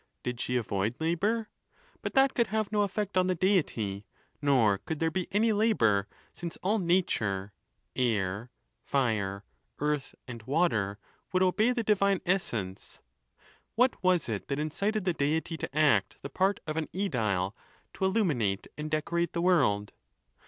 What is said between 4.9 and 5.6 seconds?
there be any